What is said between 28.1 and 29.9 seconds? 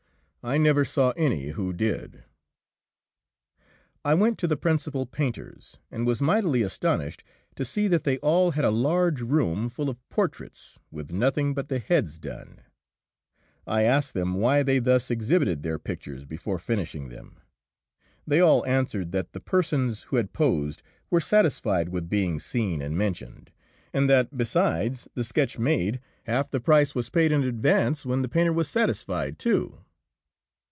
the painter was satisfied, too.